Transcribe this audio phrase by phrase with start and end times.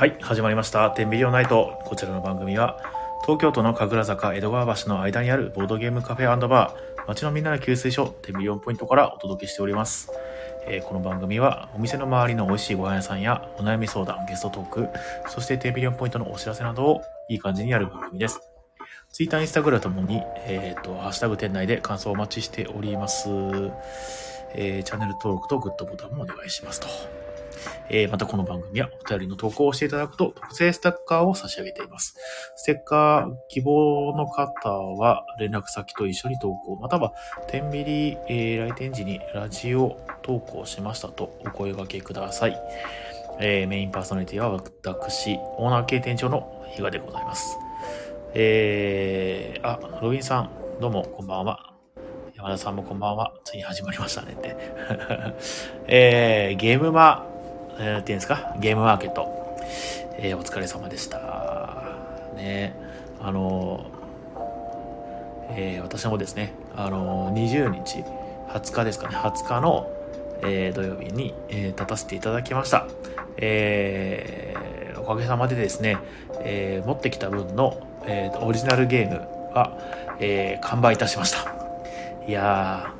[0.00, 0.90] はい、始まりました。
[0.92, 1.78] テンビリオンナイト。
[1.84, 2.80] こちらの番組は、
[3.20, 10.10] 東京都の神楽坂江戸川橋の間にあるボードゲームカフェバー、街のみんなの給水所、テンビリオンポイントからお届けしております。
[10.66, 14.88] えーこの番組は、お店の周りの美味しいご飯屋さんや、お悩み相談、ゲストトーク、
[15.28, 18.40] そしてテンビリオンポイントのお知らせなどをいい感じにやる番組です。
[19.12, 23.28] ツイッター、インスタグラムともに、えっ、と、ハッシュタグ店内で感想をお待ちしております。
[24.54, 27.19] えーチャンネル登録とグッドボタンもお願いしますと。
[27.92, 32.14] えーまたこの番組はお便りの投稿をしていただくと特製ステッカーを差し上げています。
[32.54, 37.12] ステッカー希望の方は連絡先と一緒に投稿、または
[37.48, 42.56] 天秤えー来店時にラジオ投稿しましたとお声掛けください。
[43.40, 47.58] えーメインパーソナリティは私、オーナー系店長の比嘉でございます。
[48.34, 51.74] えー、あ、ロビンさん、どうもこんばんは。
[52.36, 53.34] 山田さんもこんばんは。
[53.44, 54.56] ついに始まりましたねって。
[55.88, 57.26] えー、ゲームマ、
[57.82, 59.56] えー、っていうんですか、ゲームマーケット。
[60.18, 61.18] えー、お疲れ様でした。
[62.36, 62.74] ね、
[63.22, 63.86] あの、
[65.52, 68.04] えー私もですね、あの、20日、
[68.50, 69.90] 20日ですかね、20日の、
[70.42, 72.86] えー土曜日に、えー立たせていただきました。
[73.38, 75.96] えーおかげさまでですね、
[76.42, 79.16] えー持ってきた分の、えーオリジナルゲーム
[79.54, 79.78] は、
[80.20, 81.50] えー完売いたしました。
[82.28, 82.92] いや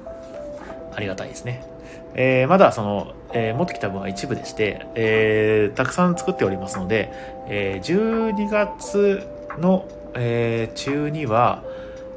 [0.92, 1.69] ー、ありがたいですね。
[2.14, 7.12] えーまだその、えー持ってきた分は一部でして、えーたくさん作っておりますので、
[7.48, 9.26] えー12月
[9.58, 11.62] の、え中には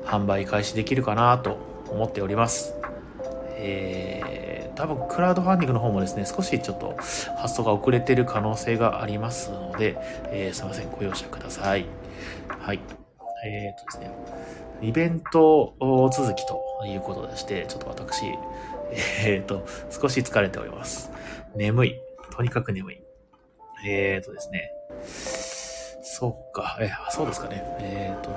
[0.06, 1.58] 販売開始できるかなと
[1.90, 2.76] 思っております。
[3.58, 4.44] えー
[4.76, 6.96] 多分クラウドファンディングの方もですね、少しちょっと
[7.38, 9.96] 発送が遅れている可能性がありますので、
[10.32, 11.86] えーすいません、ご容赦ください。
[12.48, 12.80] はい。
[13.46, 14.12] えっ、とですね、
[14.82, 15.76] イベント
[16.12, 18.24] 続きということでして、ちょっと私、
[19.26, 21.12] えっ、と、少し疲れております。
[21.56, 22.00] 眠い。
[22.36, 23.02] とにかく眠い。
[23.86, 24.72] えっ、とですね、
[26.04, 27.64] そっか、え、そうですかね。
[27.80, 28.30] えっ、と、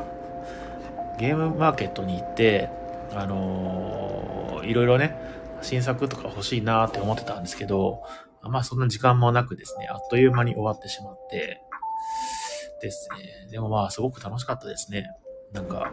[1.18, 2.68] ゲームマーケットに行って、
[3.12, 5.16] あのーいろいろね、
[5.62, 8.02] 新作とか欲しいなって思ってたんですけど、
[8.42, 11.62] まあそんな時間もなくですね、あっという間に終わってしまって、
[12.82, 13.48] ですね。
[13.50, 15.06] でもまあすごく楽しかったですね。
[15.52, 15.92] なんか、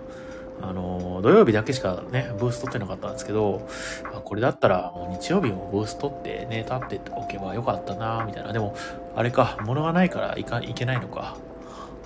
[0.62, 3.68] あの土曜日だけしかね、ブース取ってなかったんですけど、
[4.14, 8.54] あこれだったらもう日曜日もブース取ってね、立っておけばよかったなみたいな。
[8.54, 8.76] でも、
[9.16, 11.38] あれか、物がないからいかいけないのか。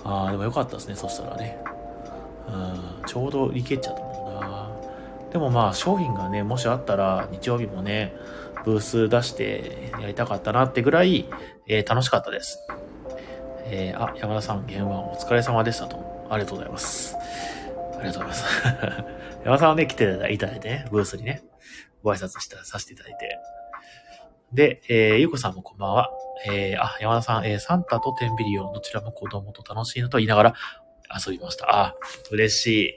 [0.04, 1.58] ああ、でもよかったですね、そしたらね。
[2.48, 4.70] うん、ちょうど行けちゃったもんな。
[5.30, 8.14] でもまあ商品がね、もしあったら日曜日もね、
[8.64, 11.28] ブース出してやりたかったなってぐらい、
[11.66, 12.58] えー楽しかったです。
[13.66, 16.26] えーあ、山田さん、ゲームワンお疲れ様でしたと。
[16.30, 17.16] ありがとうございます。
[17.98, 18.44] ありがとうございます。
[19.44, 21.42] 山田さんはね、来ていただいてね、ブースにね、
[22.02, 23.38] ご挨拶したさせていただいて。
[24.52, 26.10] で、えーゆうこさんもこんばんは。
[26.46, 30.54] えーあ、山田さん、えーサンタとテンビリオン、どちらも子供と楽しいのと言いながら
[31.26, 31.66] 遊びました。
[31.68, 31.94] あ、
[32.30, 32.94] 嬉しい。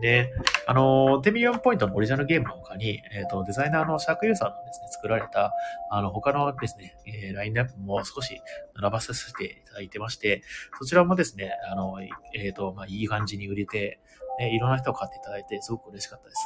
[0.00, 0.32] で、
[0.66, 5.52] あの、テミリオンポイントのオリジナルゲームの他に、えっ、と、デザイナーのシャークユーさんのですね、作られた、
[5.90, 8.40] あの、他のですね、えーラインナップも少し
[8.76, 10.42] 並ばさせていただいてまして、
[10.78, 11.96] そちらもですね、あの、
[12.34, 14.00] えっ、と、まあ、いい感じに売れて、
[14.38, 16.40] ね、いろんな人を買っていただいて、すごく嬉しかったです。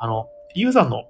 [0.00, 1.04] あの、ユーザーの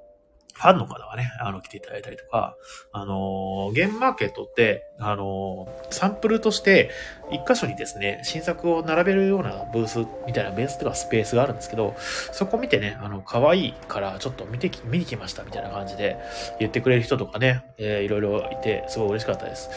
[0.60, 2.54] ファンの方がね、あの、来ていただいたりとか、
[2.93, 6.91] あのーゲームマーケットって、あのーサンプルとして、
[7.31, 16.19] 一箇所にですね、新作を並べるようなブースみたいなベースとかスペースがあるんですけど、そこ見てね、あの、可愛いからちょっと見てき、見に来ましたみたいな感じで
[16.59, 19.71] 言ってくれる人とかね、えーいろいろいて、すごい嬉しかったです。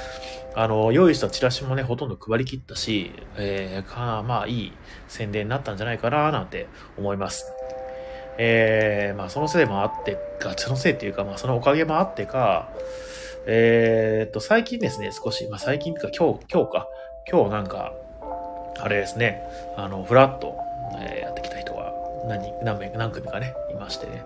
[0.55, 4.73] あの、用意したチラシもね、ほとんど配り切ったし、えーか、まあ、いい
[5.07, 6.67] 宣伝になったんじゃないかな、なんて
[6.97, 7.51] 思います。
[8.37, 12.69] えー、まあそのせいもあってか、そのせいっていうか、まあそのおかげもあってか、
[13.45, 16.87] えーっと、最近ですね、少し、まあ最近っていうか今日、今日か、
[17.29, 17.93] 今日なんか、
[18.79, 19.43] あれですね、
[19.77, 20.57] あの、フラット、
[20.97, 21.93] えーやってきた人が
[22.27, 24.23] 何、何名、何組かね、いましてね、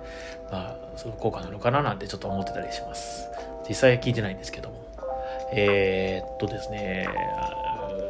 [0.52, 3.30] まあ、その効果なのかななんてちょっと思ってたりします。
[3.68, 4.88] 実際は聞いてないんですけども。
[5.54, 7.08] えーっとですね、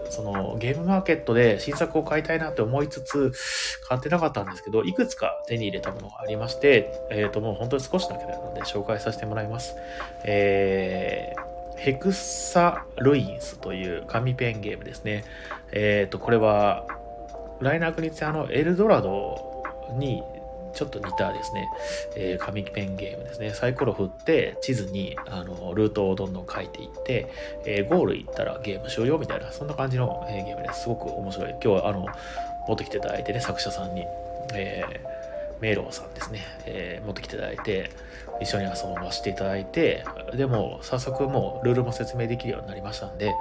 [0.09, 3.31] そのゲームマーケットで新作を買いたいなって思いつつ、
[3.87, 9.75] 買ってなかったんですけど、いくつか手に入れたものがありまして、えっ、と、もう本当に少しだけなので紹介させてもらいます。
[10.23, 15.23] えー、ヘクサルインスという紙ペンゲームですね。
[15.71, 16.87] えっ、と、これは、
[17.59, 19.63] ライナー国津あの、エルドラド
[19.93, 20.23] に
[20.77, 21.69] ちょっと似たですね、
[22.15, 23.53] えー紙ペンゲームですね。
[23.53, 27.27] サイコロ振って地図にあのルートをどんどん書いていって、
[27.65, 30.83] えーゴール行ったらゲーム終了みたいな、そんな感じの、えーゲームです。
[30.83, 31.49] すごく面白い。
[31.51, 32.05] 今日はあの、
[32.67, 34.05] 持ってきていただいてね、作者さんに。
[34.53, 35.16] えー
[35.61, 37.89] 迷路さんですね、えー、持ってきていただいて、
[38.41, 38.71] 一緒に遊
[39.01, 40.05] ばせていただいて、
[40.35, 43.33] でも早速もうルールも説明できるようになりましたんで、ぜ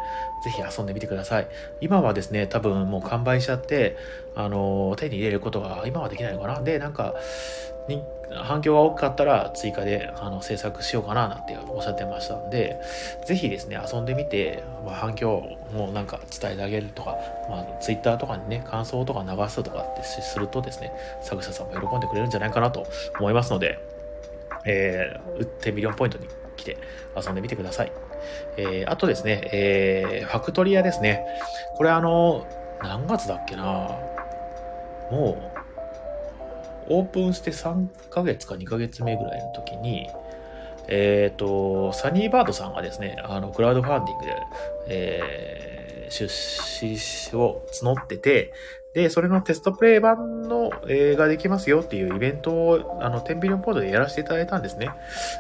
[0.51, 1.49] ひ遊んでみてください。
[1.81, 3.97] 今はですね、多分もう完売しちゃって、
[4.35, 6.63] あのー、手に入れることが今はできないのかな。
[6.63, 7.15] で、なんか、
[7.89, 8.03] に
[8.35, 12.81] 反響が大きかったら追加であの制作しようかななんておっしゃってましたんで、
[13.25, 17.17] ぜひですね、遊んでみて、まあ、反響もなんか伝えてあげるとか、
[17.49, 20.93] まあ、ツイッターとかにね、感想とか流すとかってするとですね、
[21.23, 22.87] 作者さんも喜んでくれるんじゃないかなと
[23.21, 23.79] 思いますので、
[24.65, 26.77] えー、売ってミリオンポイントに来て
[27.17, 27.93] 遊んでみてください。
[28.57, 31.25] えー、あとですね、えー、ファクトリアですね。
[31.77, 32.45] これあの、
[32.83, 33.63] 何月だっけな？
[35.11, 35.56] もう、
[36.89, 40.09] オープンして3ヶ月か2ヶ月目ぐらいの時に、
[40.89, 44.43] えっ、ー、と、サニーバードさんがですね、あの、クラウドファンディングで、
[44.89, 48.53] えー、出資を募ってて、
[48.97, 54.89] で、それのテストプレイ版の、えー、ができますよっていうイベントを、あの、テンビリオンポードでやらせていただいたんですね。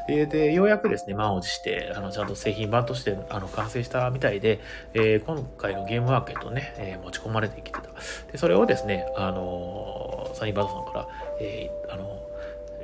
[0.06, 4.60] で、でようやくですね、満を持して、あの、ちゃんと製品版として、あの、完成したみたいで、
[4.92, 7.88] えー、今回のゲームマーケットね、えー、持ち込まれてきてた。
[8.30, 11.08] で、それをですね、あのサニーバードさんから、
[11.40, 12.26] えー、あの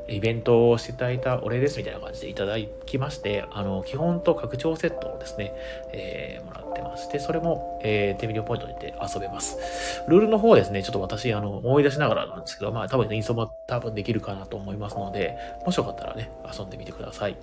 [0.09, 2.57] イベントをしていただいたお礼ですみたいな感じでいただ
[2.87, 5.55] きまして、あの、基本と拡張セットをですね、
[5.93, 10.03] えー、もらってまして、それも、えー、手ミリオポイントにて遊べます。
[10.09, 17.37] ルールの方はですね、ちょっと私、あの、思い出しながらなんですけど、まあ、多分、インストも多分できるかなと思いますので、もしよかったらね、遊んでみてください。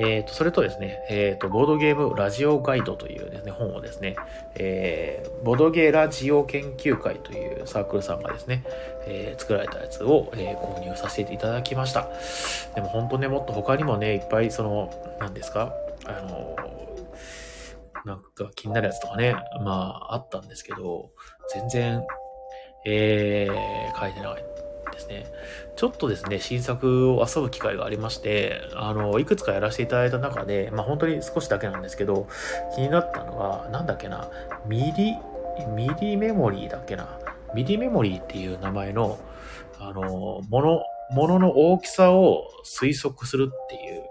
[0.00, 4.16] えっ、ー、と、それとですね、えっ、ー、と、ボードゲームラジオガイドというですね、本をですね、
[4.54, 8.64] えー、ボードゲーラジオ研究会というサークルさんがですね、
[9.06, 12.08] えー、作られたやつを、えー、購入させていただきました。
[12.74, 15.74] でも本当ね、もっと他にもね、いっぱいその、何ですか、
[16.06, 16.56] あの、
[18.06, 19.72] なんか気になるやつとかね、ま
[20.08, 21.10] ああったんですけど、
[21.52, 22.06] 全然、
[22.86, 24.44] えー、書いてない
[24.90, 25.26] ですね。
[25.76, 32.26] ちょっとですね、新作を遊ぶ機会がありまして、あの、いくつかやらせていただいた中で、まあ本当に少しだけなんですけど、
[32.74, 34.30] 気になったのは、なんだっけな、
[34.66, 35.16] ミリ、
[35.74, 37.18] ミリメモリーだっけな、
[37.54, 39.18] ミリメモリーっていう名前の、
[39.78, 44.04] あの、もの、ものの大きさを推測するっていう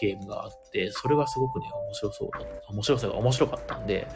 [0.00, 4.08] ゲームがあって、それがすごくね、面白そうだった、面白さが面白かったんで、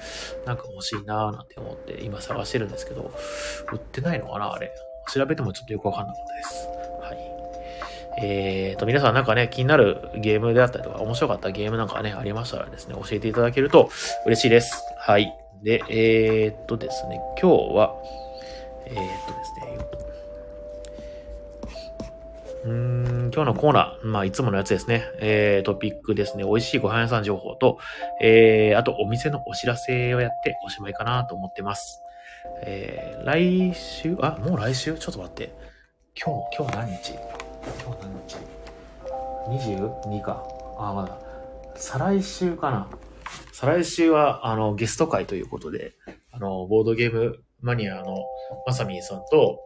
[0.45, 3.13] なんか欲しいなーなんて思って今探してるんですけど、
[3.73, 4.73] 売ってないのかなあれ。
[5.12, 6.69] 調べてもちょっとよくわかんなかったです。
[7.01, 7.35] はい。
[8.23, 13.91] えーと、皆さんなんかね、気になるゲームであったりとか、面白かったゲームなんかね、ありましたらですね、教えていただけると
[14.27, 14.83] 嬉しいです。
[14.99, 15.37] はい。
[15.62, 17.95] で、えー、っとですね、今日は、
[18.87, 18.97] えー、っ
[19.27, 20.05] とですね、
[22.65, 25.05] うん、今日のコーナー、まあ、いつものやつですね。
[25.21, 26.45] えー、トピックですね。
[26.45, 27.79] 美味しいご飯屋さん情報と、
[28.23, 32.04] えー、あとお店のお知らせをやっておしまいかなと思ってます。
[32.67, 34.95] えー、来週、あ、もう来週？
[34.95, 35.53] ちょっと待って。
[36.17, 37.13] 今日、今日何日？
[37.85, 40.43] 今日何日 ?22 か。
[40.79, 41.19] あ、まだ。
[41.77, 42.89] 再来週かな。
[43.53, 45.93] 再来週は、あの、ゲスト会ということで、
[46.33, 48.25] あの、ボードゲームマニアの
[48.67, 49.61] まさみんさんと、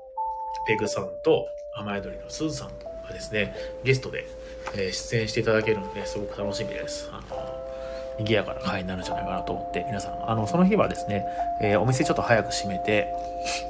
[0.67, 1.47] ペグさんと、
[1.77, 2.69] 甘えどりのすずさん
[3.05, 3.55] がですね、
[3.85, 4.27] ゲストで、
[4.75, 7.09] えー、出演していただけるので、すごく楽しみです。
[7.13, 7.68] あの、
[8.19, 11.25] 賑やかな会になるんじゃないかなと思って、皆さん、あの、その日はですね、
[11.61, 13.09] えー、お店ちょっと早く閉めて、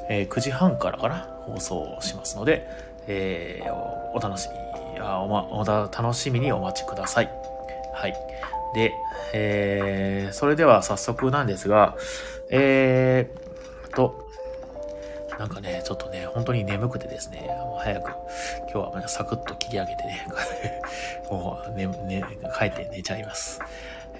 [0.08, 2.66] えー、9時半からかな、放送しますので、
[3.06, 3.72] えー、
[4.14, 4.48] お楽し
[4.94, 7.30] み、あおま、お楽しみにお待ちください。
[7.94, 8.14] はい。
[8.74, 8.92] で、
[9.32, 11.96] えー、それでは早速なんですが、
[12.50, 14.28] えーと、
[15.38, 18.10] なんかね、ちょっとね、本当に眠くてですね、もう早く、
[18.72, 20.26] 今日はサクッと切り上げてね、
[21.30, 22.24] もうね、ね、
[22.58, 23.60] 帰って寝ちゃいます。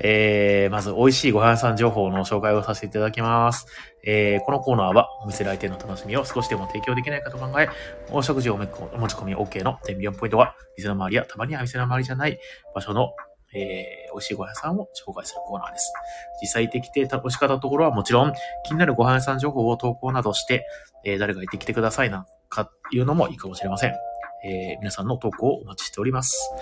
[0.00, 3.66] えー、まず、美味しいご飯屋さん情報の紹介をさせていただきます。
[4.04, 7.68] えー、このコーナーは、お店来店の楽しみを少しでも提供できないかと考え、
[8.10, 12.38] お食事をお持ち込み OK の天秤ポイントは、店の周りやたまには店の周りじゃない
[12.74, 13.10] 場所の、
[13.54, 15.92] えー、美味しいご飯屋さんを紹介するコーナーです。
[16.42, 18.32] 実際行ってきて美味しかったところはもちろん、
[18.64, 20.66] 気になるご飯屋さん情報を投稿などして、
[21.04, 23.94] えー、誰が行ってきてくださいなん、か、いうのもいいかもしれません。
[24.44, 26.52] えー、皆さんの投稿をお待ちしております。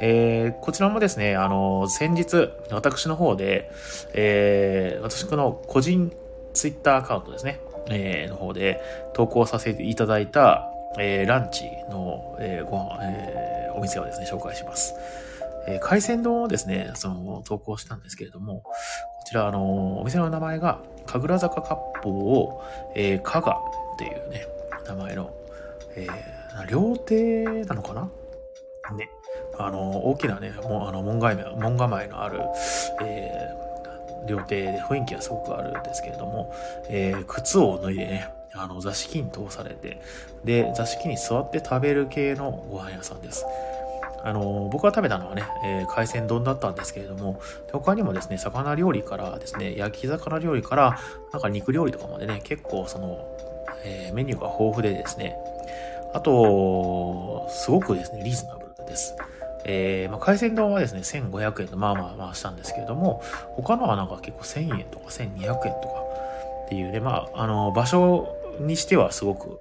[0.00, 3.70] えー、こちらもですね、あの、先日、私の方で、
[4.14, 6.12] えー、私の個人
[6.54, 8.80] ツイッターアカウントですね、えー、の方で
[9.14, 14.94] 投稿させていただいた、えー、ランチの、えー、ご飯、えー、お店をですね、紹介します。
[15.66, 18.72] えー、海鮮丼をですね、その、投稿したんですけれども、こ
[19.26, 22.62] ちら、あの、お店の名前が、神楽坂割烹を、
[22.94, 23.58] えー、加賀
[23.94, 24.46] っていうね、
[24.86, 25.30] 名前の、
[25.96, 26.37] えー、
[26.68, 28.10] 料亭なのかな？
[28.96, 29.10] ね。
[29.58, 32.40] あの、大きなね、もうあの門構え、門構えのある、
[33.02, 36.54] えー、料亭で雰囲気がすごくあるんですけれども、
[36.88, 40.00] えー、靴を脱いでね、あの、座敷に通されて、
[40.44, 43.44] で、座敷に座って食べる系のご飯屋さんです。
[44.24, 47.40] あの、僕が食べたのはね、えー、海鮮丼だったんですけれども、
[47.72, 50.98] 他にもですね、魚料理からですね、焼き魚料理から、
[51.32, 53.18] なんか肉料理とかまでね、結構その、
[53.84, 55.36] えー、メニューが豊富でですね、
[56.14, 59.16] あと、すごくですね、リーズナブルです。
[59.64, 63.22] えー、まあ、海鮮丼はですね、1500円とまあまあまあしたんですけれども、
[63.56, 66.02] 他のはなんか結構1000円とか1200円とか
[66.66, 69.60] っていうね、まあ、あの、場所にしてはすごく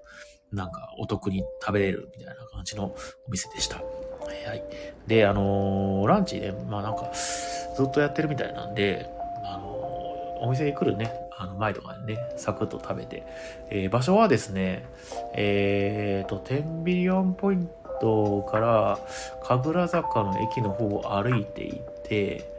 [0.54, 3.77] なんかお得に食べれるみたいな感じのお店でした。
[3.77, 4.63] はい。
[5.08, 9.10] で、あのー、ランチで、まあなんか、ずっとやってるみたいなんで、
[9.44, 13.24] あのー、お店に来るね、あの前とかにね、サクッと食べて、
[13.70, 14.86] えー、場所はですね、
[15.34, 17.70] えーと、テンビリオンポイン
[18.01, 19.00] トから
[19.44, 22.50] 神楽坂の駅の方を歩いていて、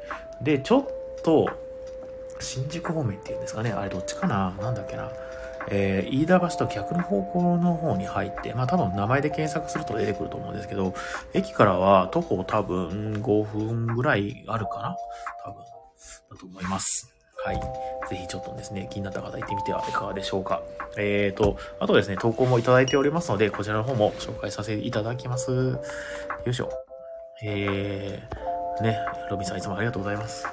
[0.41, 0.87] で、ちょっ
[1.25, 1.49] と、
[2.41, 5.11] 新宿方面っていうんですかね、あれどっちかななんだっけな。
[5.71, 10.95] えー、飯田橋と逆の方向の方に入って、まあ多分名前で検索すると出てくると思うんですけど、
[11.35, 14.97] 駅からは徒歩多分5分ぐらいあるかな
[15.45, 15.65] 多分、
[16.31, 17.18] だと思います。
[17.45, 17.61] はい。
[18.11, 20.63] ぜひちょっとですね、気になった方行ってみてはいかがでしょうか。
[20.97, 25.53] えーと、あとですね、投稿もいただいておりますので、こちらの方も紹介させていただきます。
[25.53, 25.81] よ
[26.47, 26.71] いしょ。
[27.43, 28.99] えー、ね、
[29.31, 30.49] ロビンさんいつもありがとうございます。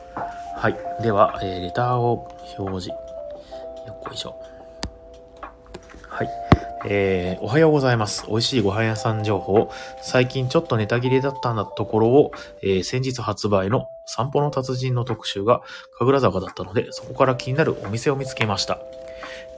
[0.58, 0.78] はい。
[1.02, 2.28] では、えー、レターを
[2.58, 2.90] 表示。
[2.90, 2.96] よ
[3.94, 4.36] っこいしょ。
[6.08, 6.45] はい。
[6.88, 8.26] えー、おはようございます。
[8.28, 9.72] 美味しいご飯屋さん情報。
[10.04, 15.62] 最近ちょっとネタ切れだったんだところを、えー、先日発売の散歩の達人の特集が
[15.98, 18.78] 神楽坂だったので、そこから気になるお店を見つけました。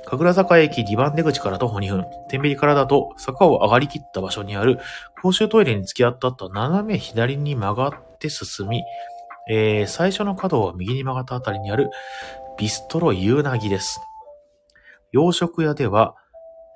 [0.05, 4.79] 神楽坂駅2番出口から徒歩2分、天秤からだと坂を上がりきった場所にある
[5.21, 8.83] 公衆トイレに付き合ったった斜め左に曲がって進み、
[9.49, 11.89] えー、最初の角を右に曲がったあたりにある
[12.57, 13.99] ビストロユーナギです。
[15.11, 16.15] 洋食屋では、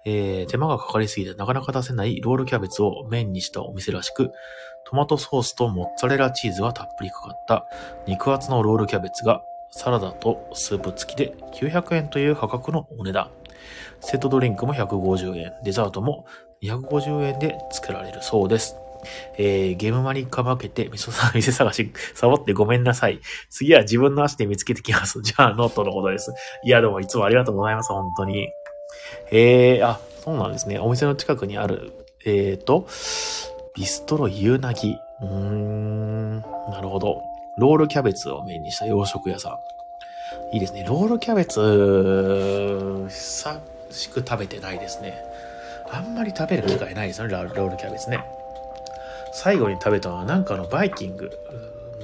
[0.06, 4.32] えー、手間がかかりすぎてなかなか出せないロールキャベツを麺にしたお店らしく、
[4.86, 7.66] トマトソースとモッツァレラチーズがたっぷりかかった
[8.08, 9.42] 肉厚のロールキャベツが
[9.72, 13.30] サラダとスープ付きで900円という破格のお値段。
[14.00, 16.26] セットドリンクも150円、デザートも
[16.64, 18.76] 250円で作られるそうです。
[19.38, 23.20] えー、ゲムマにかまけて、みそさん店探し、サボってごめんなさい。
[23.50, 25.22] 次は自分の足で見つけてきます。
[25.22, 26.34] じゃあ、ノートのことです。
[26.64, 28.50] いや、でもいつもありがとうございます、本当に。
[29.32, 30.80] えー、あ、そうなんですね。
[30.80, 31.92] お店の近くにある、
[32.26, 32.88] えーと、
[33.76, 34.98] ビストロユーナギ。
[35.22, 37.22] うーん、なるほど。
[37.58, 39.58] ロールキャベツをメインにした洋食屋さ
[40.54, 40.56] ん。
[40.56, 40.86] いいですね。
[40.88, 45.18] ロールキャベツ、久しく食べてないですね。
[45.92, 48.24] あんまり食べる機会ないですよね、ロールキャベツね。
[49.34, 51.32] 最後に食べたのはなんかのバイキング、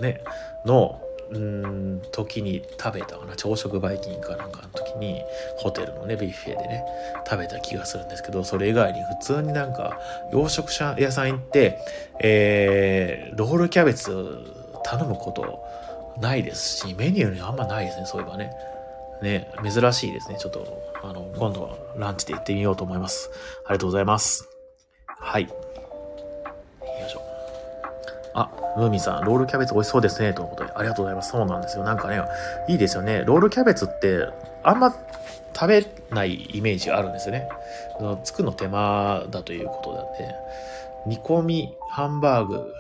[0.02, 0.22] ね、
[0.66, 5.22] のうん、時に食べたかな、朝食バイキングかなんかの時に、
[5.58, 6.84] ホテルのね、ビュッフェでね、
[7.30, 10.00] 食べた気がするんですけど、それ以外に普通になんか、
[10.32, 11.80] 洋食屋さん行って、
[12.20, 14.12] えー、ロールキャベツ
[14.84, 15.64] 頼むこと
[16.20, 18.52] ないですし、メニューにあんまないですね、そういえばね。
[19.22, 20.38] ね、珍しいですね。
[20.40, 20.66] ちょっと、
[21.04, 23.32] あの、今度はランチで行ってみようと思います。
[23.66, 24.48] ありがとうございます。
[25.08, 25.50] はい。
[28.40, 30.72] あ、ムーミンさん、ロールキャベツ美味しそうですね、とのことで。
[30.76, 31.32] ありがとうございます。
[31.32, 31.84] そうなんですよ。
[31.84, 32.22] なんかね、
[32.68, 33.24] いいですよね。
[33.26, 34.28] ロールキャベツって、
[34.62, 34.96] あんま
[35.56, 37.50] 食べないイメージがあるんですよね。
[38.24, 40.36] 作るの手間だということなんで、
[41.08, 42.74] 煮込みハンバーグ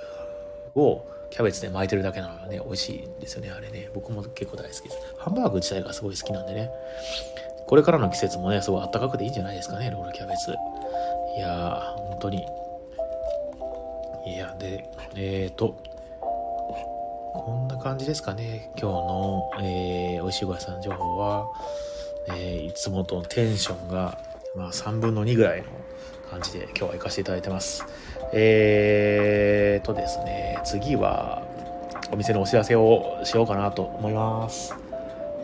[0.75, 3.89] をキャベツで巻いてるだけなのがね、美味しいんですよね、あれね。
[3.95, 4.97] 僕も結構大好きです。
[5.17, 6.69] ハンバーグ自体がすごい好きなんでね。
[7.65, 10.51] これからの季節もね、すごい暖かくていいんじゃないですかね、ロールキャベツ。
[11.35, 12.45] いやー、本当に
[14.27, 15.81] いや、で、えっ、ー、と、
[16.19, 18.71] こんな感じですかね。
[18.77, 21.47] 今日の、えー、美味しいごさん情報は、
[22.27, 24.19] えー、いつもとテンションが、
[24.53, 25.67] まあ、3分の2ぐらいの
[26.29, 27.85] 感じで今日は行かせていただいてます。
[28.33, 31.41] えーとですね、次は、
[32.11, 34.75] お店のお知らせをしようかなと思います。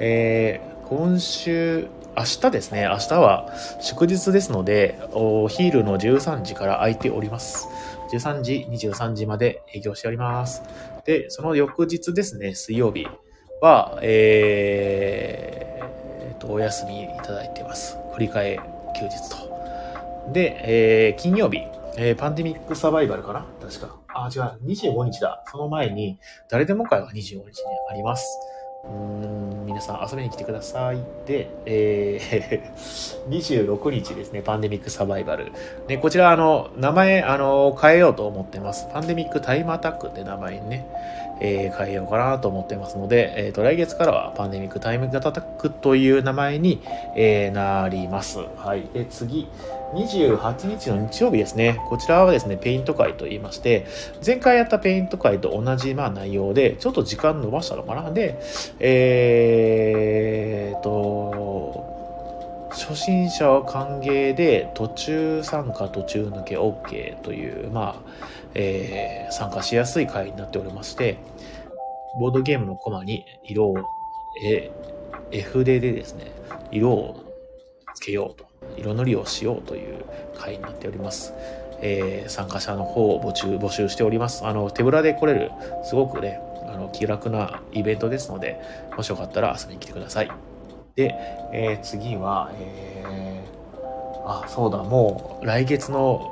[0.02, 3.50] えー、今週、明日ですね、明日は
[3.82, 7.68] 祝日ですので、お昼の13時から空いております。
[8.12, 10.64] 13時、23時まで営業しております。
[11.06, 13.08] で、その翌日ですね、水曜日
[13.62, 17.98] は、えー、と、お休みいただいてます。
[18.14, 18.60] 振り替え
[19.00, 20.32] 休日と。
[20.32, 21.60] で、えー、金曜日、
[21.98, 23.46] えー、パンデミックサバイバルかな？
[23.62, 24.00] 確か。
[24.14, 25.44] あ、違う、25日だ。
[25.48, 26.20] その前に、
[26.50, 27.44] 誰でも会が25日に
[27.90, 28.26] あります。
[29.74, 30.98] 皆さん遊びに来てください。
[31.26, 35.52] で、えー、 26日ですね、パンデミックサバイバル。
[35.88, 38.88] ね、こちら、あの、名前、あの、変えようと思ってます。
[38.94, 40.86] パンデミックタイムアタックって名前にね、
[41.40, 46.82] えー変えようかなと思ってますので、えっ、と、来月からはパンデミックタイムアタックという名前に、
[47.16, 48.40] えーなります。
[48.58, 48.84] はい。
[48.94, 49.48] で、次、
[49.94, 51.80] 28日の日曜日ですね。
[51.88, 53.86] こちらはですね、ペイント会と言いまして、
[54.26, 58.12] 前回やったペイント会と同じ、まあ、内容で、ちょっと時間伸ばしたのかな。
[58.12, 58.40] で、
[58.80, 61.92] えーと、
[62.72, 68.12] 初心者は歓迎で、途中参加、途中抜け OK という、まあ、
[68.56, 71.18] えー参加しやすい会になっておりまして、
[72.20, 73.76] ボードゲームのコマに色を、
[74.46, 74.72] え、
[75.32, 76.32] 絵筆でですね、
[76.72, 77.24] 色を
[77.96, 78.46] つけようと、
[78.78, 80.06] 色塗りをしようという
[80.38, 81.34] 会になっております。
[81.82, 84.46] えー参加者の方を募集募集しております。
[84.46, 85.52] あの、手ぶらで来れる、
[85.84, 88.60] すごくね、あの、気楽なイベントですので、
[88.96, 90.32] もしよかったら遊びに来てください。
[90.96, 91.14] で、
[91.52, 93.64] えー次は、えー
[94.26, 96.32] あ、そうだ、もう来月の、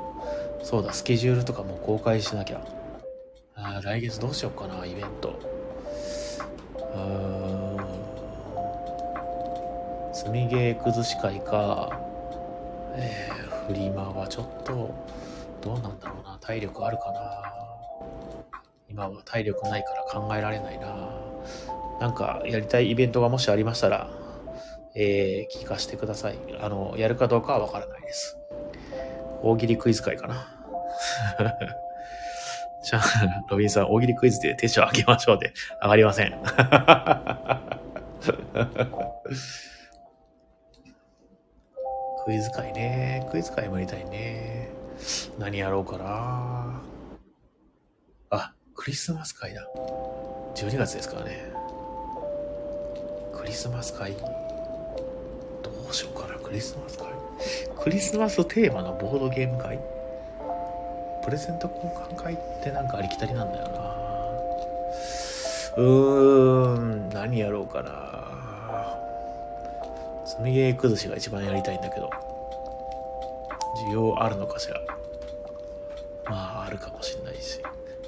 [0.62, 2.60] そうだ、スケジュールとかも公開しなきゃ。
[3.54, 5.38] あー来月どうしようかな、イベント。
[6.94, 7.00] うー
[7.80, 7.82] ん。
[10.14, 12.00] 積みゲー崩し会か、
[12.94, 14.94] えー、フリマはちょっと、
[15.60, 16.38] どうなんだろうな。
[16.40, 17.42] 体力あるかな。
[18.88, 21.08] 今は体力ないから考えられないな。
[22.00, 24.10] なんか、やりたいイベントがもしありましたら、
[24.94, 26.38] えー、聞かせてください。
[26.60, 28.36] あの、やるかどうかはわからないです。
[29.42, 30.48] 大喜利クイズ会かな。
[32.82, 33.02] じゃあ、
[33.48, 36.34] ロビンさん、大喜利クイズでテンション上げましょうで、上がりません。
[42.24, 43.28] クイズ会ね。
[43.30, 44.70] クイズ会もやりたいね。
[45.38, 46.80] 何やろうかな。
[48.30, 49.66] あ、クリスマス会だ。
[50.54, 51.52] 12月ですからね。
[53.34, 54.12] クリスマス会。
[54.12, 57.06] どうしようかな、クリスマス会。
[57.76, 59.80] クリスマステーマのボードゲーム会？
[61.24, 63.72] プレゼント交換会ってなんかありきたりなんだよな。
[65.76, 68.21] うーん、何やろうかな。
[70.32, 72.10] 積みゲー崩しが一番やりたいんだけど。
[73.88, 74.80] 需要あるのかしら？
[76.30, 77.60] まあ、あるかもしんないし。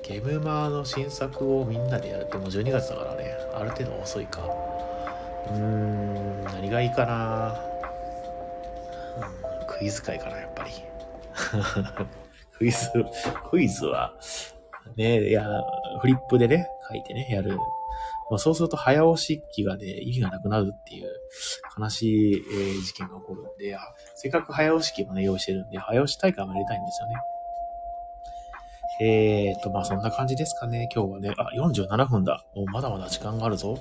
[0.02, 3.34] ゲームマーの新作をみんなでやるってもう12月だからね。
[3.54, 4.42] ある程度遅いか。
[4.42, 7.54] うーん、何がいいかな？
[9.16, 10.70] うんクイズ会かな、やっぱり。
[12.58, 12.90] クイズ、
[13.50, 14.14] クイズは、
[14.96, 15.44] ね、いや、
[16.00, 17.58] フリップでね、書いてね、やる。
[18.30, 21.08] まあ、そうすると早押し機がね、意味がなくなるっていう
[21.78, 23.76] 悲しい、えー事件が起こるんで、
[24.14, 27.14] せっかく早押し機もね、用意してるんで、早押し大会もやりたいんですよね。
[29.00, 31.34] えーと、まあそんな感じですかね、今日はね。
[31.36, 32.44] あ、47分だ。
[32.54, 33.76] もうまだまだ時間があるぞ。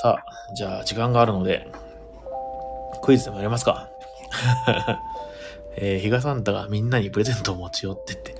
[0.00, 1.68] さあ、じゃあ時間があるので、
[3.02, 3.90] クイズでもやりますか。
[5.80, 8.34] えー、比嘉サンタがみんなにプレゼントを持ち寄ってって。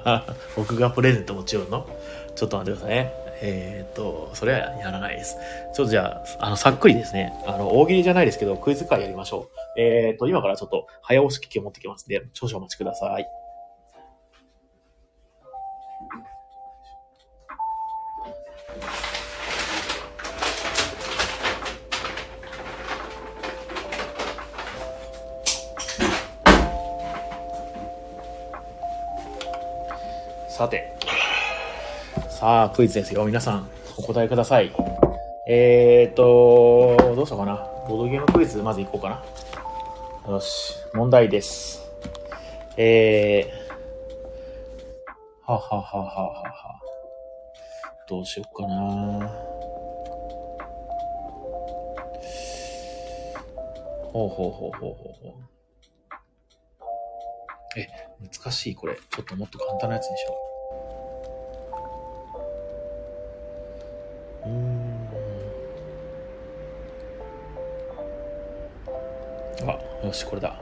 [0.56, 1.86] 僕がプレゼント持ち寄るの？
[2.34, 3.12] ちょっと待ってくださいね。
[3.42, 5.36] えーっと、それはやらないです。
[5.74, 7.32] ちょっとじゃあ、あの、さっくりですね。
[7.46, 9.80] あの、大喜利じゃないですけど、クイズ会やりましょう。
[9.80, 13.26] えーっと、今からちょっと早押し機器を持ってきますんで、少々お待ちください。
[30.48, 30.92] さて。
[32.40, 33.26] さあ、クイズですよ。
[33.26, 34.72] 皆さん、お答えください。
[35.46, 37.56] えーっと、どうしようかな。
[37.86, 39.22] ボードゲームクイズ、まず行こうか
[40.26, 40.32] な。
[40.32, 41.86] よし、問題です。
[42.78, 46.80] えー、はははははは。
[48.08, 49.28] どうしようかな。
[54.14, 55.32] ほうほうほうほうほうほう。
[57.78, 57.86] え、
[58.18, 58.96] 難しいこれ。
[58.96, 60.34] ちょっともっと簡単なやつにしよ。
[60.46, 60.49] う
[70.10, 70.56] よし、これだ。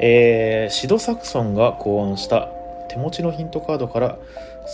[0.00, 2.48] えー、シド・サクソンが考案した
[2.88, 4.18] 手持ちのヒントカードから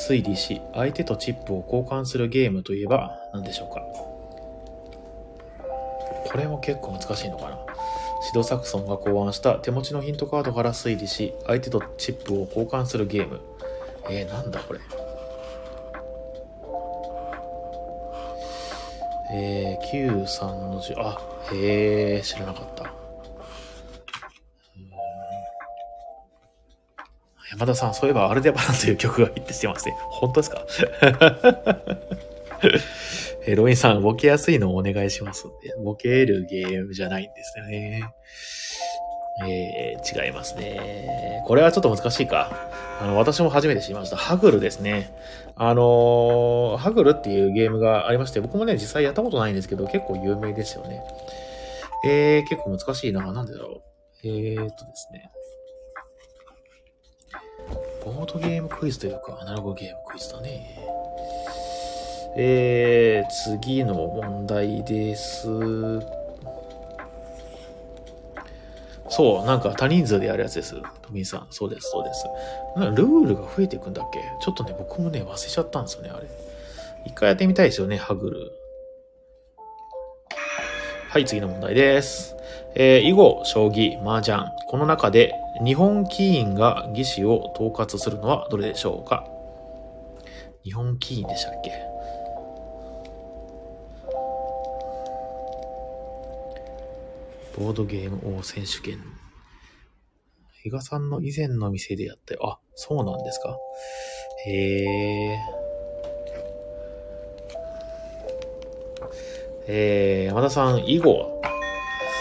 [0.08, 3.82] 推理し、相手とチップを交換するゲームといえば何でしょうか？
[6.30, 7.58] これも結構難しいのかな？
[8.22, 13.40] シド・サクソンが考案した手持ちのヒントカードから推理し、相手とチップを交換するゲーム。
[14.08, 14.80] えー、なんだこれ？
[19.30, 21.20] えー、9、3の10、あ、
[21.52, 22.90] へえ、知らなかった。
[27.58, 29.96] 山田さん、そういえばアルデバランという曲がヒットしてますね。
[30.10, 30.64] 本当ですか？
[33.46, 35.46] えロインさん、ボケやすいのをお願いします。
[35.82, 38.02] ボケるゲームじゃないんですよね。
[39.46, 41.42] えー、違いますね。
[41.46, 42.50] これはちょっと難しいか。
[43.00, 44.16] あの、私も初めて知りました。
[44.16, 45.12] ハグルですね。
[45.54, 51.00] あのー、ハグルっていうゲームがありまして、僕もね、実際やったことないんですけど、結構有名ですよね。
[52.04, 53.32] えー、結構難しいな。
[53.32, 53.82] なんでだろう。
[54.24, 55.30] えーっとですね。
[58.08, 60.78] ボードゲームクイズというか、アナログゲームクイズだね。
[62.36, 65.48] えー、次の問題です。
[69.10, 70.74] そう、なんか多人数でやるやつです。
[71.02, 71.46] トミーさん。
[71.50, 72.26] そうです、そうです。
[72.76, 74.20] なんかルールが増えていくんだっけ？
[74.40, 76.26] ちょっとね、僕もね、忘れちゃったんですよね、あれ。
[77.06, 78.52] 一回やってみたいですよね、ハグル。
[81.08, 82.36] はい、次の問題です。
[82.74, 84.38] えー、囲碁、将棋、麻雀。
[84.68, 85.34] この中で、
[85.64, 89.26] 日本棋院が義士を統括するのはどれでしょうか？
[90.62, 91.72] 日本棋院でしたっけ？
[97.58, 99.02] ボードゲーム王選手権。
[100.62, 103.56] 比嘉さんの以前の店でやって、あ、そうなんですか
[104.46, 105.38] へえ。
[109.66, 111.42] えー、山田さん、囲碁。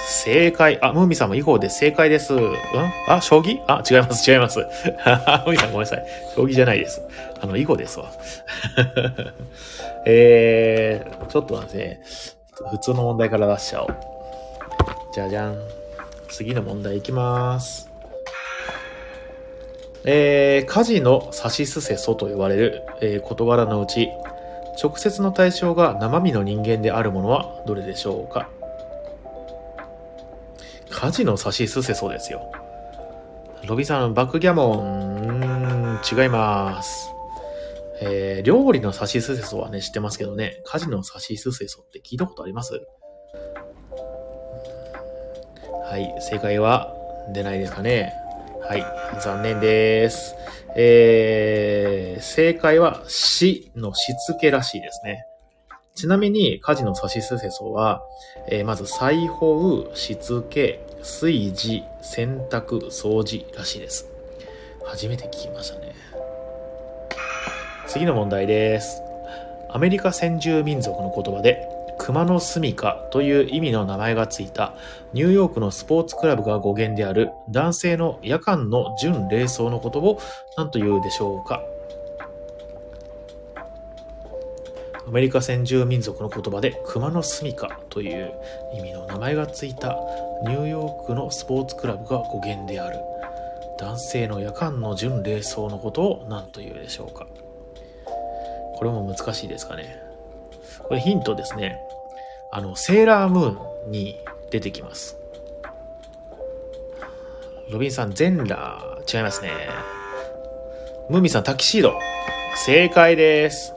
[0.10, 0.80] 正解。
[0.82, 2.34] あ、ムーミさんも囲碁で正解です。
[2.34, 2.54] うん？
[3.08, 3.60] あ、将棋？
[3.68, 4.60] あ、違います、違います。
[4.64, 6.06] ムーミさんごめんなさい。
[6.36, 7.02] 将棋じゃないです。
[7.42, 8.12] あの、囲碁ですわ。
[10.06, 12.02] えー、ちょっとなんですね。
[12.72, 13.96] 普通の問題から出しちゃおう。
[15.14, 15.58] じゃじゃん。
[16.30, 17.90] 次の問題いきます。
[20.06, 24.10] えー、火事の差しすせそと呼ばれる、えー、事柄のうち、
[24.82, 28.48] 直接の対象が生身の人間であるものはどれでしょうか？
[30.90, 32.52] 火事の差しすせそうですよ。
[33.68, 37.12] ロビさん、バックギャモン、違います。
[38.00, 42.80] えー、料理の差しすせそはね、知ってますけどね、火事の差しすせそって聞いたことあります？
[45.90, 46.94] はい、正解は
[47.34, 48.14] 出ないですかね。
[48.62, 48.86] はい、
[49.22, 50.36] 残念です。
[50.76, 55.26] えー、正解は死のしつけらしいですね。
[55.98, 58.04] ちなみに、家事の差しすせそは、
[58.52, 64.08] えー、まず裁縫、しつけ、炊事、洗濯、掃除らしいです。
[64.86, 65.96] 初めて聞きましたね。
[67.88, 69.02] 次の問題です。
[69.72, 74.76] アメリカ先住民族の言葉で、熊の住処という意味の名前がついた
[75.14, 80.22] ニューヨークのスポーツクラブが語源である男性の夜間の純礼装のことを
[80.58, 81.60] 何と言うでしょうか
[85.08, 88.34] アメリカ先住民族の言葉で熊の住処という
[88.76, 89.98] 意味の名前がついた
[90.44, 93.00] ニューヨークのスポーツクラブが語源である
[93.80, 97.26] 男性の夜間の純礼装のことを何と言うでしょうか
[98.06, 100.08] これも難しいですかね
[100.88, 101.80] これヒントですね。
[102.52, 104.16] あの、セーラームーンに
[104.52, 105.18] 出てきます。
[107.70, 109.52] ロビンさん、ゼンラー、違いますね。
[111.10, 112.00] ムーミンさん、タキシード。
[112.56, 113.74] 正解です。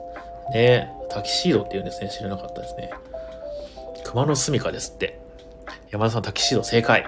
[0.53, 2.09] ねタキシードって言うんですね。
[2.09, 2.91] 知らなかったですね。
[4.03, 5.19] 熊の住処ですって。
[5.91, 7.05] 山田さん、タキシード正解。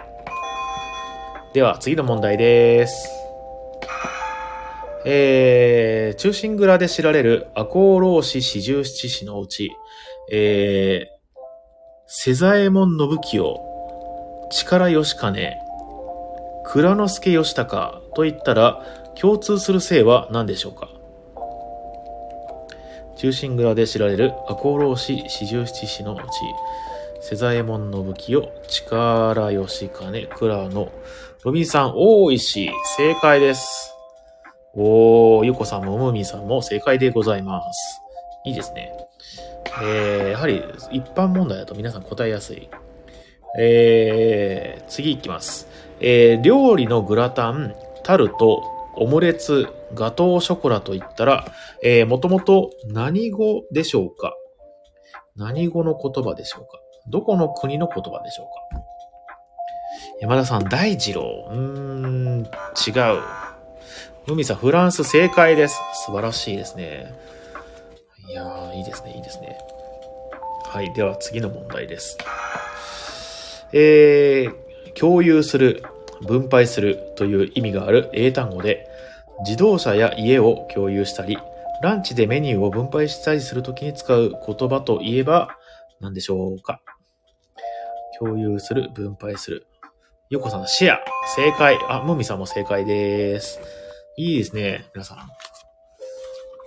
[1.53, 3.09] では、次の問題です。
[5.05, 9.71] えー、中心蔵で知られる赤穂浪士四十七士のうち、
[10.31, 11.07] えー、
[12.07, 13.59] 瀬左衛門信清、
[14.49, 15.57] 力吉金、
[16.65, 18.81] 蔵之助義高といったら
[19.19, 20.89] 共通する姓は何でしょうか？
[23.15, 26.23] 中心蔵で知られる赤穂浪士四十七士のうち、
[27.21, 30.91] 瀬左衛門信清、力吉金、蔵の、
[31.43, 33.93] ロビンさん、大石、正解です。
[34.75, 38.01] おー、ゆこさんもムーミンさんも正解でございます。
[38.45, 38.91] いいですね。
[39.81, 42.69] えー、やはり一般問題だと皆さん答えやすい。
[43.57, 45.67] えー、次いきます。
[45.99, 48.63] えー、料理のグラタン、タルト、
[48.95, 51.45] オムレツ、ガトーショコラといったら、
[51.83, 54.33] えー、もともと何語でしょうか？
[55.35, 56.79] 何語の言葉でしょうか？
[57.09, 58.81] どこの国の言葉でしょうか？
[60.21, 61.47] 山田さん、大二郎。
[61.49, 63.21] うーん、違う。
[64.25, 65.77] 海さん、フランス正解です。
[66.05, 67.13] 素晴らしいですね。
[68.29, 69.57] いやー、いいですね、いいですね。
[70.65, 70.93] はい。
[70.93, 72.17] では次の問題です。
[73.73, 75.83] えー、共有する、
[76.27, 78.87] 分配するという意味がある英単語で、
[79.45, 81.37] 自動車や家を共有したり、
[81.81, 85.49] ランチでメニューを分配したりするときに使う言葉といえば
[85.99, 86.81] 何でしょうか？
[88.19, 89.67] 共有する、分配する。
[90.29, 90.99] ヨコさん、シェア。
[91.35, 91.77] 正解。
[91.89, 93.59] あ、もみさんも正解です。
[94.17, 95.17] いいですね、皆さん。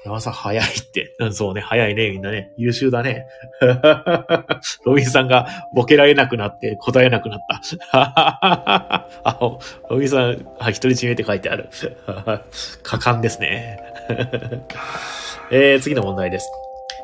[0.07, 1.16] 山さん早いって。
[1.19, 2.53] うんそうね、早いね、みんなね。
[2.57, 3.27] 優秀だね。
[4.87, 7.61] ロビンさんがボケられなくなって答えなくなった。
[9.25, 9.59] あ、
[9.90, 11.71] ロビンさん、はい、独り占めって書いてある。
[12.85, 13.81] 果敢ですね。
[15.51, 16.49] えー、次の問題です。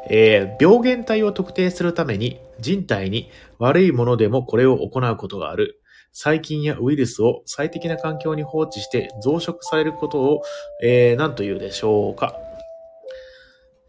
[0.09, 5.81] えー、病原体を特定するために人体に悪いものでもこれを行うことがある。
[6.13, 10.43] 細菌やウイルスを最適な環境に放置して増殖されることを、
[10.85, 12.37] えー、何と言うでしょうか。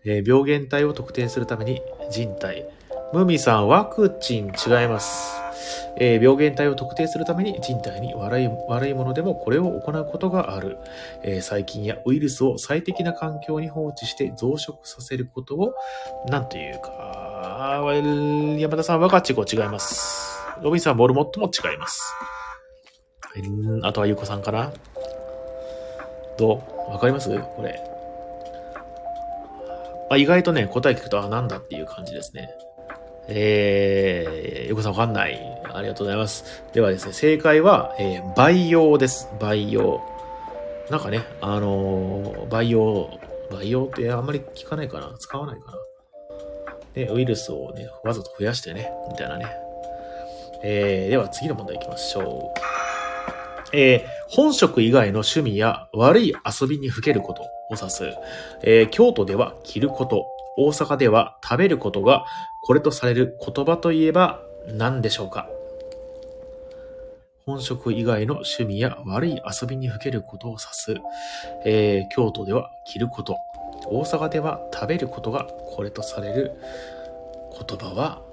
[0.06, 2.66] えー病原体を特定するために人体。
[3.14, 5.40] ムミさん、ワクチン違います。
[5.98, 10.78] えー病原体を特定するために人体に悪い悪いものでもこれを行うことがある。
[11.24, 15.74] えー細菌やウイルスを最適な環境に放置して増殖させることを、
[16.28, 17.82] なんというか、
[18.60, 20.38] 山田さん、ワカチコ違います。
[20.62, 22.14] ロビンさん、モルモットも違います。
[23.84, 24.72] あとはゆうこさんかな
[26.38, 26.92] どう？
[26.92, 27.30] わかります？
[27.30, 27.93] これ。
[30.14, 32.52] まあ、意外とね、答え聞くと、あ、なんだっていう感じですね。
[33.28, 35.40] えー、ゆうこさんわかんない。
[35.74, 36.64] ありがとうございます。
[36.72, 39.28] ではですね、正解は、えー培養です。
[39.40, 40.04] 培養。
[40.92, 43.10] なんかね、あのー培養、
[43.50, 45.78] 培養ってあんまり聞かないかな使わないかな
[46.94, 49.48] ね、ウイルスをね、わざと増やしてね、みたいなね。
[50.62, 53.76] えー、では次の問題行きましょう。
[53.76, 58.16] えー本職以外の趣味や悪い遊びにふけることを指す。
[58.64, 60.26] えー京都では着ること、
[60.58, 62.26] 大阪では食べることが
[62.66, 65.48] これとされる言葉といえば何でしょうか？
[67.46, 70.96] 本職以外の趣味や悪い遊びにふけることを指す。
[71.64, 73.38] えー京都では着ること、
[73.86, 76.54] 大阪では食べることがこれとされる
[77.52, 78.24] 言葉は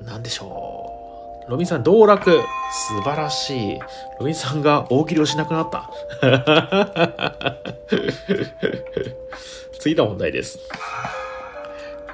[0.00, 0.99] 何でしょう？
[1.48, 2.30] ロビンさん、道楽。
[2.72, 3.78] 素晴らしい。
[4.20, 5.90] ロビンさんが大喜利をしなくなった。
[9.80, 10.58] 次の問題です。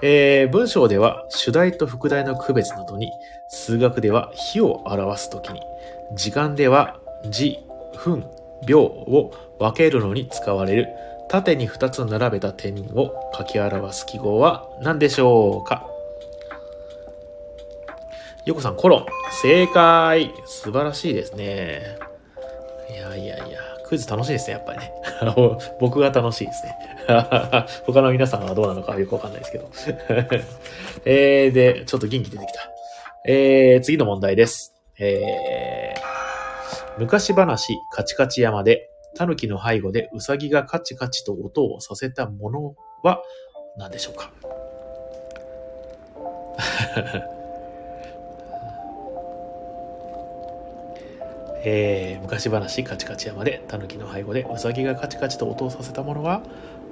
[0.02, 3.10] えー文章では主題と副題の区別などに、
[3.48, 5.60] 数学では比を表すときに、
[6.14, 6.98] 時間では
[7.30, 7.58] 時、
[7.96, 8.24] 分、
[8.66, 10.88] 秒を分けるのに使われる
[11.28, 15.86] 縦に2つ並べた点を書き表す記号は何でしょうか？
[18.46, 19.06] よこさん、コロン。
[19.42, 20.32] 正解。
[20.46, 21.98] 素晴らしいですね。
[22.88, 24.92] いやいやいや、クイズ楽しいですね、やっぱりね。
[25.80, 26.78] 僕が楽しいですね。
[27.87, 29.68] 他の皆さんはどうなのかよくわかんないですけど。
[31.04, 32.61] えー、で、ちょっと元気出てきた。
[33.26, 34.72] えー、次の問題です。
[35.00, 43.22] えー、昔話、カチカチ山で、狸の背後でウサギがカチカチと音をさせたものは
[43.76, 44.30] 何でしょうか？
[51.68, 56.42] えー、昔話カチカチ山で狸の背後でウサギがカチカチと音をさせたものは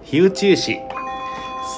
[0.03, 0.81] 火打ち石。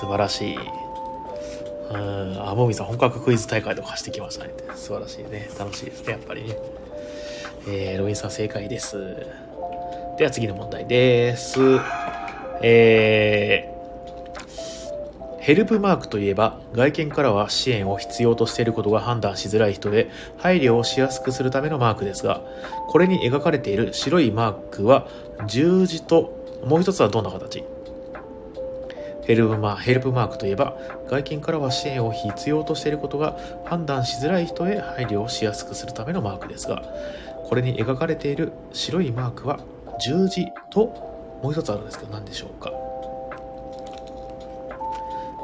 [0.01, 0.57] 素晴らしい。
[0.57, 4.55] うんあもみさん本格クイズ大会とかしてきましたね。
[4.75, 5.47] 素晴らしいね。
[5.59, 6.45] 楽しいですねやっぱり。
[6.45, 6.57] ね
[7.69, 8.97] えー、ロビンさん正解です。
[10.17, 11.61] では次の問題です。
[12.63, 13.76] えー、
[15.47, 22.43] ヘルプマークといえば外見からは支援を必要としていることが判断しづらい人で配慮をしやすくするためのマークですが
[22.89, 25.07] これに描かれている白いマークは
[25.47, 26.35] 十字と
[26.67, 27.63] もう一つはどんな形？
[29.25, 30.77] ヘルプマヘルプマークといえば
[31.09, 36.83] 外見からは支援を必要としていることが判断しづらい人へ配慮をしやすくするためのマークですが
[37.45, 39.61] これに描かれている白いマークは
[40.01, 42.73] 十字ともう一つあるんですけど何でしょうか？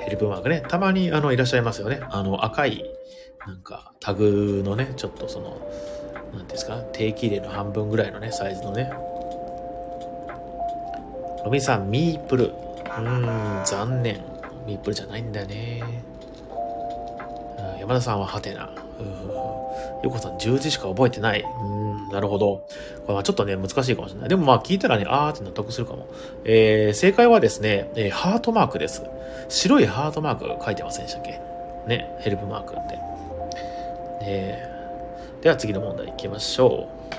[0.04, 0.62] ヘルプマークね。
[0.68, 2.00] たまにあのいらっしゃいますよね。
[2.10, 2.84] あの赤い
[3.46, 8.92] なんかタグのね、ちょっとその、なんていうんですか、定期入れの半分ぐらいのね、サイズのね。
[11.44, 12.44] ロミさん、ミープル。
[12.46, 14.24] うーん、残念。
[14.66, 16.04] ミープルじゃないんだよね。
[17.82, 18.70] 山田さんはハテナ。
[19.00, 19.32] うん
[20.04, 21.40] ヨコさん、十字しか覚えてない。
[21.40, 22.66] うーん、なるほど。
[23.06, 24.28] これはちょっとね、難しいかもしれない。
[24.28, 26.06] でもまあ聞いたらね、あーって納得するかも。
[26.44, 29.02] えー、正解はですね、えーハートマークです。
[29.48, 31.40] 白いハートマークが書いてませんでしたっけ？
[31.88, 32.94] ね、ヘルプマークって。
[34.26, 34.64] ね
[35.42, 37.12] では次の問題行きましょう。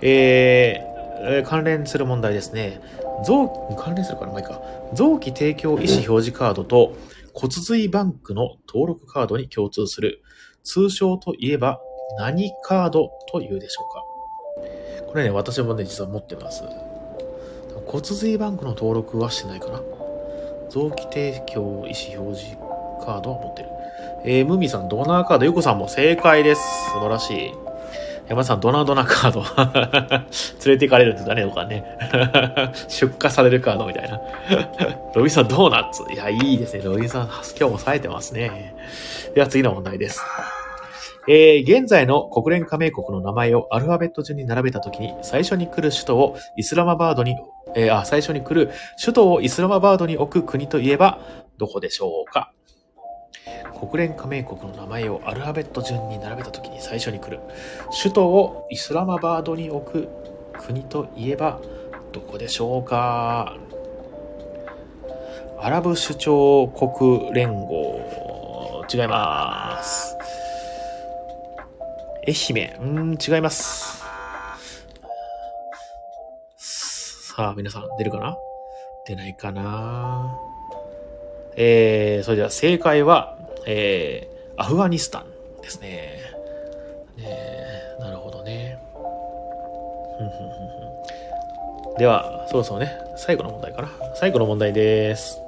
[0.00, 0.88] えー
[1.20, 2.80] え関連する問題ですね。
[3.26, 4.60] 臓、関連するからまあいいか。
[4.94, 6.92] 臓器提供意思表示カードと
[7.34, 10.22] 骨髄バンクの登録カードに共通する
[10.62, 11.80] 通称といえば
[12.18, 14.04] 何カードというでしょうか
[15.06, 16.64] これね、私もね、実は持ってます。
[17.86, 19.80] 骨髄バンクの登録はしてないかな
[20.68, 22.56] 臓器提供意思表示
[23.04, 23.68] カードは持ってる。
[24.24, 26.60] えー、ムミさん、ドナーカード、ゆこさんも正解です。
[26.92, 27.67] 素晴らしい。
[28.28, 29.40] 山田さん、ドナドナカード。
[30.66, 31.84] 連れて行かれるんですかねとかね。
[32.88, 34.20] 出荷されるカードみたいな。
[35.14, 36.02] ロビンさんドーナツ。
[36.12, 36.82] いや、いいですね。
[36.84, 37.22] ロビンさん、
[37.58, 38.74] 今日も冴えてますね。
[39.34, 40.22] では次の問題です。
[41.26, 47.34] えー、現在の国連加盟国の名前をアルファベット順に並べたときに、最初に来る首都をイスラマバードに、
[47.74, 51.18] えー、あ、最初に来る首都をイスラマバードに置く国といえば、
[51.56, 52.52] どこでしょうか？
[53.78, 57.40] 国連加盟国の名前をアルファベット順に並べたときに最初に来る
[58.02, 60.08] 首都をイスラマバードに置く
[60.60, 61.60] 国といえば
[62.12, 63.56] どこでしょうか？
[65.60, 68.84] アラブ首長国連合。
[68.92, 70.16] 違います。
[72.26, 72.76] 愛媛。
[72.80, 74.02] うん違います。
[76.56, 78.36] さあ皆さん出るかな？
[79.06, 80.38] 出ないかな？
[81.56, 83.36] えー、それでは正解は
[83.70, 86.22] えー、アフガニスタンですね。
[87.18, 87.36] ね
[88.00, 88.78] なるほどね。
[91.98, 93.90] では、そろそろね、最後の問題かな。
[94.14, 95.38] 最後の問題です。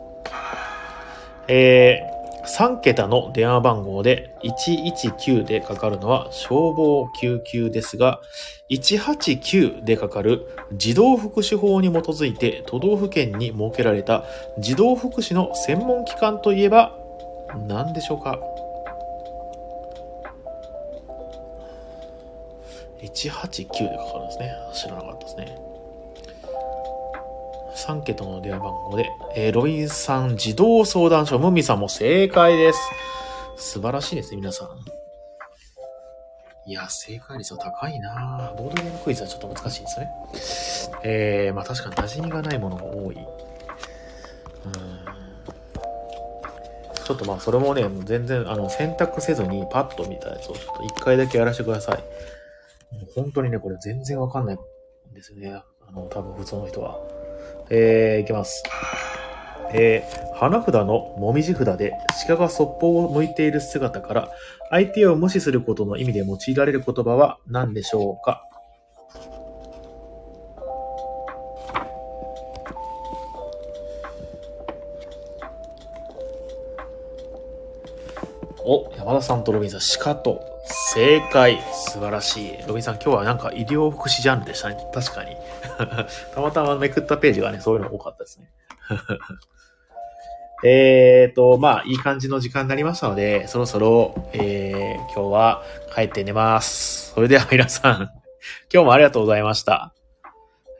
[1.49, 8.21] えー、3桁の電話番号で119でかかるのは消防救急ですが、
[8.71, 14.25] 189でかかる児童福祉法に基づいて都道府県に設けられた
[14.59, 17.00] 児童福祉の専門機関といえば
[17.57, 18.39] 何でしょうか
[23.03, 24.53] ？189でかかるんですね。
[24.75, 25.59] 知らなかったですね。
[27.77, 32.79] 3桁の電話番号で、え、ロインさん児童相談所、ムミさんも正解です。
[33.57, 34.69] 素晴らしいですね、皆さん。
[36.67, 39.87] いや、正解率は高いなボードゲームクイズはちょっと難しいで
[40.39, 41.01] すね。
[41.03, 43.17] えー、まあ確かに馴染みがないものが多い。
[43.17, 45.00] うん
[47.05, 52.05] ちょっとまあそれもね、全然あの選択せずにパッと見たやつをちょっと一回だけやらせてください。
[53.15, 55.63] 本当にね、これ全然わかんないんですよね。
[55.87, 56.99] あの、多分普通の人は。
[57.71, 58.63] えー、いきます。
[59.73, 61.93] えー、花札のもみじ札で
[62.27, 64.29] 鹿がそっぽを向いている姿から
[64.71, 68.43] 相手を無視することの意味で用いられる言葉は何でしょうか？
[78.73, 80.47] お、山田さんとロビンさん、鹿と。
[80.93, 81.61] 正解。
[81.73, 82.59] 素晴らしい。
[82.69, 84.77] ロビンさん、今日はなんか医療福祉ジャンルでしたね。
[84.95, 85.35] 確かに。
[86.33, 88.49] たまたまめくったページがね、そういうの多かったですね。
[90.63, 97.11] えっと、まあ、いい感じの時間になりましたので、そろそろ、えー、今日は帰って寝ます。
[97.13, 97.95] それでは皆さん、
[98.73, 99.93] 今日もありがとうございました。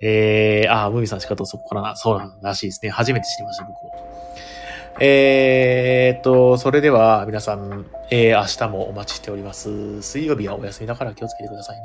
[0.01, 2.91] えー、あ、ムーミさんしかとそこからな、そうなんらしいですね。
[2.91, 4.10] 初めて知りました、僕も。
[4.99, 10.03] えー、っと、それでは皆さん、えー、明日もお待ちしております。
[10.03, 11.83] 水曜日はお休みだから気をつけてくださいね。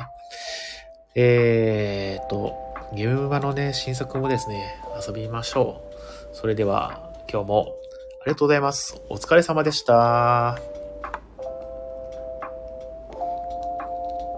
[1.16, 2.54] えー、っと、
[2.94, 5.82] ゲームマのね、新作もですね、遊びましょ
[6.34, 6.36] う。
[6.36, 7.76] それでは、今日も
[8.24, 9.02] ありがとうございます。
[9.10, 10.75] お疲れ様でした。